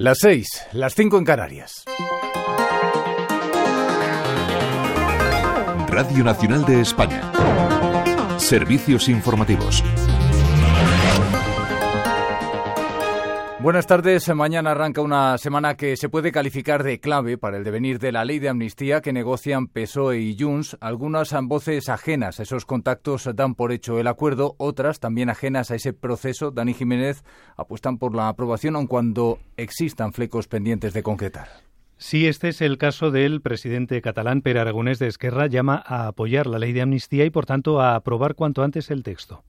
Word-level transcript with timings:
Las 0.00 0.18
seis, 0.20 0.46
las 0.70 0.94
cinco 0.94 1.18
en 1.18 1.24
Canarias. 1.24 1.82
Radio 5.88 6.22
Nacional 6.22 6.64
de 6.64 6.82
España. 6.82 7.32
Servicios 8.38 9.08
informativos. 9.08 9.82
Buenas 13.60 13.88
tardes. 13.88 14.32
Mañana 14.32 14.70
arranca 14.70 15.00
una 15.00 15.36
semana 15.36 15.76
que 15.76 15.96
se 15.96 16.08
puede 16.08 16.30
calificar 16.30 16.84
de 16.84 17.00
clave 17.00 17.38
para 17.38 17.56
el 17.56 17.64
devenir 17.64 17.98
de 17.98 18.12
la 18.12 18.24
ley 18.24 18.38
de 18.38 18.48
amnistía 18.48 19.00
que 19.00 19.12
negocian 19.12 19.66
PSOE 19.66 20.20
y 20.20 20.36
Junts. 20.38 20.76
Algunas 20.80 21.34
voces 21.42 21.88
ajenas 21.88 22.38
a 22.38 22.44
esos 22.44 22.64
contactos 22.64 23.28
dan 23.34 23.56
por 23.56 23.72
hecho 23.72 23.98
el 23.98 24.06
acuerdo, 24.06 24.54
otras 24.58 25.00
también 25.00 25.28
ajenas 25.28 25.72
a 25.72 25.74
ese 25.74 25.92
proceso. 25.92 26.52
Dani 26.52 26.72
Jiménez 26.72 27.24
apuestan 27.56 27.98
por 27.98 28.14
la 28.14 28.28
aprobación 28.28 28.76
aun 28.76 28.86
cuando 28.86 29.40
existan 29.56 30.12
flecos 30.12 30.46
pendientes 30.46 30.92
de 30.92 31.02
concretar. 31.02 31.48
Si 31.96 32.28
este 32.28 32.50
es 32.50 32.60
el 32.60 32.78
caso 32.78 33.10
del 33.10 33.40
presidente 33.40 34.00
catalán 34.00 34.40
Per 34.40 34.56
Aragonés 34.56 35.00
de 35.00 35.08
Esquerra, 35.08 35.48
llama 35.48 35.82
a 35.84 36.06
apoyar 36.06 36.46
la 36.46 36.60
ley 36.60 36.72
de 36.72 36.82
amnistía 36.82 37.24
y, 37.24 37.30
por 37.30 37.44
tanto, 37.44 37.80
a 37.80 37.96
aprobar 37.96 38.36
cuanto 38.36 38.62
antes 38.62 38.88
el 38.92 39.02
texto. 39.02 39.42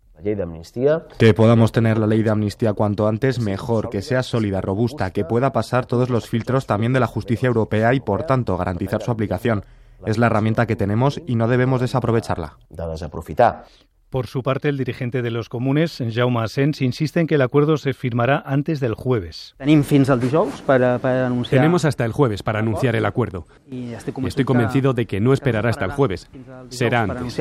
Que 1.18 1.34
podamos 1.34 1.72
tener 1.72 1.98
la 1.98 2.08
ley 2.08 2.24
de 2.24 2.30
amnistía 2.30 2.74
cuanto 2.74 3.08
antes, 3.08 3.40
mejor, 3.40 3.90
que 3.90 4.02
sea 4.02 4.24
sólida, 4.24 4.62
robusta, 4.62 5.12
que 5.12 5.26
pueda 5.26 5.52
pasar 5.52 5.86
todos 5.86 6.10
los 6.10 6.28
filtros 6.28 6.66
también 6.66 6.94
de 6.94 7.00
la 7.00 7.08
justicia 7.08 7.48
europea 7.48 7.94
y, 7.94 8.00
por 8.00 8.24
tanto, 8.24 8.58
garantizar 8.58 9.02
su 9.02 9.12
aplicación. 9.12 9.66
Es 10.06 10.18
la 10.18 10.28
herramienta 10.28 10.66
que 10.66 10.76
tenemos 10.76 11.22
y 11.26 11.36
no 11.36 11.48
debemos 11.48 11.82
desaprovecharla. 11.82 12.58
Por 14.10 14.26
su 14.26 14.42
parte, 14.42 14.70
el 14.70 14.78
dirigente 14.78 15.22
de 15.22 15.30
los 15.30 15.50
comunes, 15.50 16.02
Jaume 16.12 16.42
Asens, 16.42 16.82
insiste 16.82 17.20
en 17.20 17.28
que 17.28 17.36
el 17.36 17.44
acuerdo 17.44 17.78
se 17.78 17.94
firmará 17.94 18.42
antes 18.44 18.80
del 18.80 18.96
jueves. 18.96 19.56
Tenemos 21.50 21.86
hasta 21.86 22.06
el 22.06 22.12
jueves 22.12 22.42
para 22.42 22.60
anunciar 22.60 22.96
el 22.96 23.06
acuerdo. 23.06 23.46
Y 23.70 23.94
estoy 23.94 24.46
convencido 24.46 24.94
de 24.94 25.06
que 25.06 25.20
no 25.20 25.32
esperará 25.32 25.70
hasta 25.70 25.86
el 25.86 25.92
jueves. 25.92 26.28
Será 26.70 27.04
antes. 27.04 27.40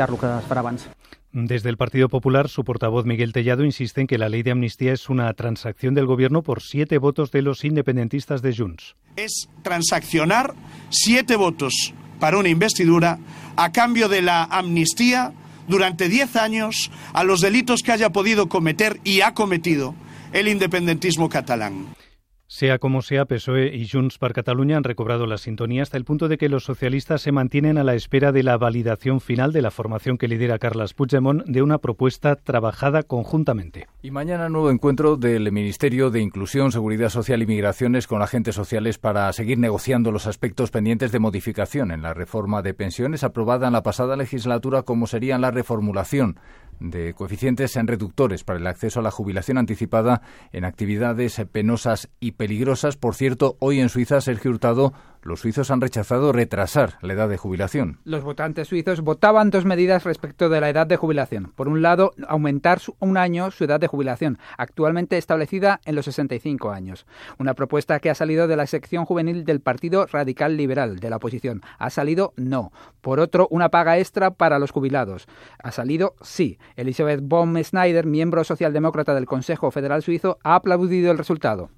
Desde 1.33 1.70
el 1.70 1.77
Partido 1.77 2.08
Popular, 2.08 2.48
su 2.48 2.64
portavoz 2.64 3.06
Miguel 3.06 3.32
Tellado 3.32 3.64
insiste 3.64 4.03
en 4.03 4.06
que 4.06 4.19
la 4.19 4.28
ley 4.28 4.42
de 4.42 4.50
amnistía 4.50 4.92
es 4.92 5.08
una 5.08 5.32
transacción 5.34 5.94
del 5.94 6.06
Gobierno 6.06 6.42
por 6.42 6.62
siete 6.62 6.98
votos 6.98 7.30
de 7.30 7.42
los 7.42 7.64
independentistas 7.64 8.42
de 8.42 8.56
Junts. 8.56 8.97
Es 9.16 9.48
transaccionar 9.62 10.55
siete 10.91 11.36
votos 11.36 11.94
para 12.19 12.38
una 12.38 12.48
investidura 12.48 13.19
a 13.56 13.72
cambio 13.72 14.08
de 14.08 14.22
la 14.22 14.44
amnistía 14.44 15.32
durante 15.69 16.08
diez 16.08 16.34
años 16.36 16.91
a 17.12 17.24
los 17.24 17.41
delitos 17.41 17.83
que 17.83 17.92
haya 17.92 18.11
podido 18.11 18.48
cometer 18.48 19.00
y 19.05 19.20
ha 19.20 19.34
cometido 19.34 19.94
el 20.33 20.48
independentismo 20.48 21.28
catalán. 21.28 21.86
Sea 22.50 22.78
como 22.78 23.02
sea, 23.02 23.27
PSOE 23.27 23.77
y 23.77 23.86
Junts 23.86 24.16
per 24.16 24.32
Catalunya 24.32 24.78
han 24.78 24.84
recobrado 24.84 25.27
la 25.27 25.36
sintonía 25.36 25.82
hasta 25.82 25.98
el 25.98 26.06
punto 26.06 26.28
de 26.28 26.38
que 26.38 26.48
los 26.48 26.64
socialistas 26.64 27.20
se 27.20 27.30
mantienen 27.30 27.77
a 27.77 27.84
la 27.84 27.94
espera 27.94 28.32
de 28.32 28.42
la 28.42 28.56
validación 28.56 29.20
final 29.20 29.52
de 29.52 29.60
la 29.60 29.70
formación 29.70 30.16
que 30.16 30.28
lidera 30.28 30.58
Carles 30.58 30.94
Puigdemont 30.94 31.44
de 31.44 31.60
una 31.60 31.76
propuesta 31.76 32.36
trabajada 32.36 33.02
conjuntamente. 33.02 33.86
Y 34.00 34.12
mañana 34.12 34.48
nuevo 34.48 34.70
encuentro 34.70 35.19
del 35.19 35.52
Ministerio 35.52 36.08
de 36.08 36.22
Inclusión, 36.22 36.72
Seguridad 36.72 37.10
Social 37.10 37.42
y 37.42 37.46
Migraciones 37.46 38.06
con 38.06 38.22
agentes 38.22 38.54
sociales 38.54 38.96
para 38.96 39.30
seguir 39.34 39.58
negociando 39.58 40.10
los 40.10 40.26
aspectos 40.26 40.70
pendientes 40.70 41.12
de 41.12 41.19
modificación 41.19 41.91
en 41.91 42.00
la 42.00 42.14
reforma 42.14 42.62
de 42.62 42.72
pensiones 42.72 43.24
aprobada 43.24 43.66
en 43.66 43.74
la 43.74 43.82
pasada 43.82 44.16
legislatura 44.16 44.84
como 44.84 45.06
sería 45.06 45.36
la 45.36 45.50
reformulación 45.50 46.41
de 46.80 47.14
coeficientes 47.14 47.76
en 47.76 47.86
reductores 47.86 48.44
para 48.44 48.58
el 48.58 48.66
acceso 48.66 49.00
a 49.00 49.02
la 49.02 49.10
jubilación 49.10 49.58
anticipada 49.58 50.22
en 50.52 50.64
actividades 50.64 51.40
penosas 51.50 52.08
y 52.20 52.32
peligrosas. 52.32 52.96
Por 52.96 53.14
cierto, 53.14 53.56
hoy 53.60 53.80
en 53.80 53.88
Suiza, 53.88 54.20
Sergio 54.20 54.50
Hurtado, 54.50 54.92
los 55.22 55.41
suizos 55.41 55.70
han 55.70 55.80
rechazado 55.80 56.33
retrasar 56.33 56.94
la 57.02 57.12
edad 57.12 57.28
de 57.28 57.36
jubilación. 57.36 57.98
Los 58.05 58.24
votantes 58.24 58.69
suizos 58.69 59.00
votaban 59.00 59.50
dos 59.50 59.64
medidas 59.64 60.05
respecto 60.05 60.48
de 60.48 60.60
la 60.60 60.70
edad 60.70 60.86
de 60.86 60.97
jubilación. 60.97 61.53
Por 61.54 61.69
un 61.69 61.82
lado, 61.82 62.12
aumentar 62.26 62.81
un 63.00 63.16
año 63.16 63.50
su 63.50 63.65
edad 63.65 63.81
de 63.81 63.87
jubilación, 63.87 64.38
actualmente 64.56 65.19
establecida 65.19 65.81
en 65.84 65.94
los 65.94 66.04
65 66.04 66.70
años. 66.70 67.06
Una 67.38 67.54
propuesta 67.54 67.98
que 68.00 68.10
ha 68.10 68.15
salido 68.15 68.47
de 68.47 68.56
la 68.56 68.66
sección 68.66 69.04
juvenil 69.04 69.44
del 69.44 69.60
Partido 69.60 70.06
Radical 70.06 70.56
Liberal 70.56 70.98
de 70.98 71.10
la 71.10 71.16
oposición. 71.16 71.62
Ha 71.78 71.91
salido 71.91 72.32
no. 72.37 72.72
Por 73.00 73.21
otro, 73.21 73.48
una 73.50 73.71
paga 73.71 73.98
extra 73.98 74.32
para 74.32 74.59
los 74.59 74.71
jubilados. 74.71 75.26
Ha 75.62 75.72
salido 75.72 76.15
sí. 76.21 76.59
Elizabeth 76.76 77.21
Baum-Schneider, 77.22 78.06
miembro 78.06 78.44
socialdemócrata 78.44 79.15
del 79.15 79.26
Consejo 79.26 79.71
Federal 79.71 80.03
Suizo, 80.03 80.38
ha 80.44 80.54
aplaudido 80.54 81.10
el 81.10 81.19
resultado. 81.19 81.71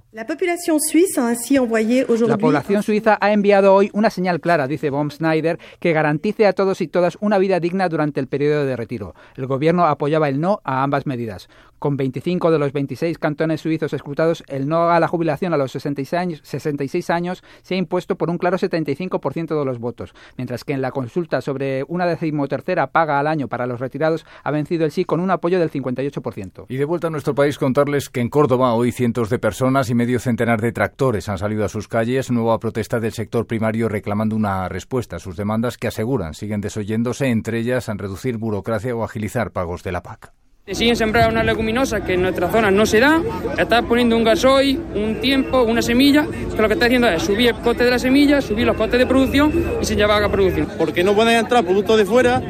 La 2.26 2.36
población 2.36 2.82
suiza 2.82 3.16
ha 3.20 3.32
enviado 3.32 3.72
hoy 3.72 3.90
una 3.92 4.10
señal 4.10 4.40
clara, 4.40 4.66
dice 4.66 4.90
Baum 4.90 5.08
Schneider, 5.08 5.60
que 5.78 5.92
garantice 5.92 6.46
a 6.46 6.52
todos 6.52 6.80
y 6.80 6.88
todas 6.88 7.16
una 7.20 7.38
vida 7.38 7.60
digna 7.60 7.88
durante 7.88 8.18
el 8.18 8.26
periodo 8.26 8.66
de 8.66 8.74
retiro. 8.74 9.14
El 9.36 9.46
gobierno 9.46 9.86
apoyaba 9.86 10.28
el 10.28 10.40
no 10.40 10.60
a 10.64 10.82
ambas 10.82 11.06
medidas. 11.06 11.48
Con 11.80 11.96
25 11.96 12.50
de 12.50 12.58
los 12.58 12.74
26 12.74 13.16
cantones 13.16 13.62
suizos 13.62 13.94
escrutados, 13.94 14.44
el 14.48 14.68
no 14.68 14.90
a 14.90 15.00
la 15.00 15.08
jubilación 15.08 15.54
a 15.54 15.56
los 15.56 15.72
66 15.72 16.20
años, 16.20 16.40
66 16.44 17.08
años 17.08 17.42
se 17.62 17.74
ha 17.74 17.78
impuesto 17.78 18.16
por 18.16 18.28
un 18.28 18.36
claro 18.36 18.58
75% 18.58 19.58
de 19.58 19.64
los 19.64 19.78
votos, 19.78 20.12
mientras 20.36 20.62
que 20.62 20.74
en 20.74 20.82
la 20.82 20.90
consulta 20.90 21.40
sobre 21.40 21.82
una 21.88 22.04
decimotercera 22.04 22.88
paga 22.88 23.18
al 23.18 23.26
año 23.26 23.48
para 23.48 23.66
los 23.66 23.80
retirados 23.80 24.26
ha 24.44 24.50
vencido 24.50 24.84
el 24.84 24.90
sí 24.90 25.06
con 25.06 25.20
un 25.20 25.30
apoyo 25.30 25.58
del 25.58 25.70
58%. 25.70 26.66
Y 26.68 26.76
de 26.76 26.84
vuelta 26.84 27.06
a 27.06 27.10
nuestro 27.10 27.34
país 27.34 27.56
contarles 27.56 28.10
que 28.10 28.20
en 28.20 28.28
Córdoba 28.28 28.74
hoy 28.74 28.92
cientos 28.92 29.30
de 29.30 29.38
personas 29.38 29.88
y 29.88 29.94
medio 29.94 30.20
centenar 30.20 30.60
de 30.60 30.72
tractores 30.72 31.30
han 31.30 31.38
salido 31.38 31.64
a 31.64 31.70
sus 31.70 31.88
calles, 31.88 32.30
nueva 32.30 32.58
protesta 32.58 33.00
del 33.00 33.12
sector 33.12 33.46
primario 33.46 33.88
reclamando 33.88 34.36
una 34.36 34.68
respuesta 34.68 35.16
a 35.16 35.18
sus 35.18 35.34
demandas 35.34 35.78
que 35.78 35.88
aseguran 35.88 36.34
siguen 36.34 36.60
desoyéndose, 36.60 37.28
entre 37.28 37.58
ellas 37.58 37.88
en 37.88 37.96
reducir 37.96 38.36
burocracia 38.36 38.94
o 38.94 39.02
agilizar 39.02 39.50
pagos 39.50 39.82
de 39.82 39.92
la 39.92 40.02
PAC. 40.02 40.39
Siguen 40.66 40.94
sembrar 40.94 41.30
una 41.30 41.42
leguminosa 41.42 42.04
que 42.04 42.14
en 42.14 42.22
nuestra 42.22 42.48
zona 42.48 42.70
no 42.70 42.86
se 42.86 43.00
da, 43.00 43.20
está 43.58 43.82
poniendo 43.82 44.16
un 44.16 44.22
gasoil, 44.22 44.78
un 44.94 45.20
tiempo, 45.20 45.62
una 45.62 45.82
semilla, 45.82 46.24
que 46.24 46.62
lo 46.62 46.68
que 46.68 46.74
está 46.74 46.86
haciendo 46.86 47.08
es 47.08 47.22
subir 47.22 47.48
el 47.48 47.56
coste 47.56 47.84
de 47.84 47.90
la 47.90 47.98
semilla, 47.98 48.40
subir 48.40 48.66
los 48.66 48.76
costes 48.76 49.00
de 49.00 49.06
producción 49.06 49.52
y 49.80 49.84
se 49.84 49.96
lleva 49.96 50.24
a 50.24 50.28
producción. 50.30 50.68
Porque 50.78 51.02
no 51.02 51.14
pueden 51.14 51.38
entrar 51.38 51.64
productos 51.64 51.96
de 51.96 52.04
fuera 52.04 52.40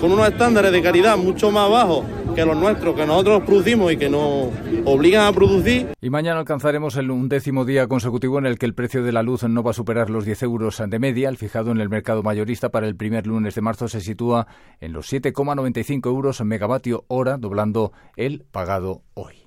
con 0.00 0.10
unos 0.10 0.28
estándares 0.28 0.72
de 0.72 0.82
calidad 0.82 1.16
mucho 1.16 1.52
más 1.52 1.70
bajos 1.70 2.04
que 2.34 2.44
los 2.44 2.56
nuestros, 2.56 2.96
que 2.96 3.06
nosotros 3.06 3.42
producimos 3.44 3.92
y 3.92 3.96
que 3.96 4.08
nos 4.08 4.48
obligan 4.84 5.26
a 5.26 5.32
producir. 5.32 5.94
Y 6.00 6.10
mañana 6.10 6.40
alcanzaremos 6.40 6.96
el 6.96 7.10
undécimo 7.10 7.64
día 7.64 7.86
consecutivo 7.86 8.38
en 8.38 8.46
el 8.46 8.58
que 8.58 8.66
el 8.66 8.74
precio 8.74 9.02
de 9.02 9.12
la 9.12 9.22
luz 9.22 9.42
no 9.44 9.62
va 9.62 9.70
a 9.70 9.74
superar 9.74 10.10
los 10.10 10.24
10 10.24 10.42
euros 10.44 10.82
de 10.86 10.98
media. 10.98 11.28
El 11.28 11.36
fijado 11.36 11.70
en 11.70 11.80
el 11.80 11.88
mercado 11.88 12.22
mayorista 12.22 12.70
para 12.70 12.86
el 12.86 12.96
primer 12.96 13.26
lunes 13.26 13.54
de 13.54 13.60
marzo 13.60 13.88
se 13.88 14.00
sitúa 14.00 14.46
en 14.80 14.92
los 14.92 15.12
7,95 15.12 16.06
euros 16.06 16.40
megavatio 16.42 17.04
hora, 17.08 17.36
doblando 17.36 17.92
el 18.16 18.44
pagado 18.50 19.02
hoy. 19.14 19.39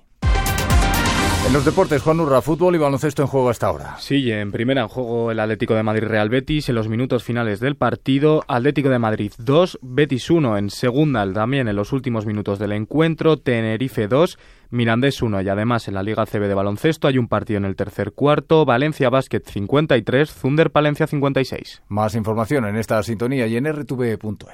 En 1.46 1.52
los 1.52 1.64
deportes, 1.66 2.00
Juan 2.00 2.20
Urra, 2.20 2.40
fútbol 2.40 2.74
y 2.74 2.78
baloncesto 2.78 3.20
en 3.20 3.28
juego 3.28 3.50
hasta 3.50 3.66
ahora. 3.66 3.96
Sí, 3.98 4.32
en 4.32 4.50
primera 4.50 4.80
en 4.80 4.88
juego 4.88 5.30
el 5.30 5.38
Atlético 5.38 5.74
de 5.74 5.82
Madrid 5.82 6.08
Real 6.08 6.30
Betis 6.30 6.70
en 6.70 6.74
los 6.74 6.88
minutos 6.88 7.22
finales 7.22 7.60
del 7.60 7.76
partido. 7.76 8.42
Atlético 8.48 8.88
de 8.88 8.98
Madrid 8.98 9.30
2, 9.36 9.78
Betis 9.82 10.30
1 10.30 10.56
en 10.56 10.70
segunda 10.70 11.30
también 11.32 11.68
en 11.68 11.76
los 11.76 11.92
últimos 11.92 12.24
minutos 12.24 12.58
del 12.58 12.72
encuentro. 12.72 13.36
Tenerife 13.36 14.08
2, 14.08 14.38
Mirandés 14.70 15.20
1 15.20 15.42
y 15.42 15.48
además 15.50 15.86
en 15.86 15.94
la 15.94 16.02
Liga 16.02 16.24
CB 16.24 16.48
de 16.48 16.54
baloncesto 16.54 17.08
hay 17.08 17.18
un 17.18 17.28
partido 17.28 17.58
en 17.58 17.66
el 17.66 17.76
tercer 17.76 18.12
cuarto. 18.12 18.64
Valencia 18.64 19.10
Basket 19.10 19.42
53, 19.44 20.32
Zunder 20.32 20.70
Palencia 20.70 21.06
56. 21.06 21.82
Más 21.88 22.14
información 22.14 22.64
en 22.64 22.76
esta 22.76 23.02
sintonía 23.02 23.46
y 23.46 23.56
en 23.58 23.70
rtv.es. 23.70 24.48